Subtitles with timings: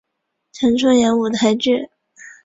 [0.51, 1.91] 曾演出舞台剧。